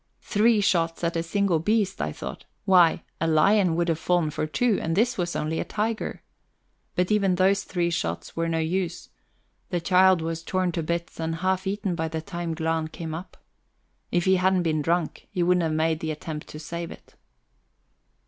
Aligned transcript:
Three 0.23 0.61
shots 0.61 1.03
at 1.03 1.15
a 1.15 1.21
single 1.21 1.59
beast, 1.59 2.01
I 2.01 2.11
thought; 2.11 2.45
why, 2.65 3.03
a 3.19 3.27
lion 3.27 3.75
would 3.75 3.87
have 3.87 3.99
fallen 3.99 4.31
for 4.31 4.47
two, 4.47 4.79
and 4.81 4.97
this 4.97 5.15
was 5.15 5.35
only 5.35 5.59
a 5.59 5.63
tiger! 5.63 6.23
But 6.95 7.11
even 7.11 7.35
those 7.35 7.61
three 7.63 7.91
shots 7.91 8.35
were 8.35 8.49
no 8.49 8.57
use: 8.57 9.09
the 9.69 9.79
child 9.79 10.23
was 10.23 10.41
torn 10.41 10.71
to 10.71 10.81
bits 10.81 11.19
and 11.19 11.35
half 11.35 11.67
eaten 11.67 11.93
by 11.93 12.07
the 12.07 12.19
time 12.19 12.55
Glahn 12.55 12.87
come 12.87 13.13
up. 13.13 13.37
If 14.11 14.25
he 14.25 14.37
hadn't 14.37 14.63
been 14.63 14.81
drunk 14.81 15.27
he 15.29 15.43
wouldn't 15.43 15.61
have 15.65 15.71
made 15.73 15.99
the 15.99 16.09
attempt 16.09 16.47
to 16.47 16.57
save 16.59 16.89
it. 16.89 17.13